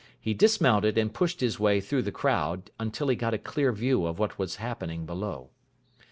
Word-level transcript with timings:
He 0.19 0.33
dismounted 0.33 0.97
and 0.97 1.13
pushed 1.13 1.41
his 1.41 1.59
way 1.59 1.79
through 1.79 2.01
the 2.01 2.11
crowd 2.11 2.71
until 2.79 3.07
he 3.09 3.15
got 3.15 3.35
a 3.35 3.37
clear 3.37 3.71
view 3.71 4.07
of 4.07 4.17
what 4.17 4.39
was 4.39 4.55
happening 4.55 5.05
below. 5.05 5.51